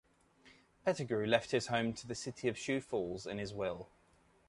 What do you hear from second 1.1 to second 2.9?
left his home to the city of Sioux